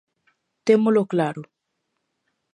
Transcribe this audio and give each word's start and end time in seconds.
Témolo 0.67 1.03
claro. 1.13 1.41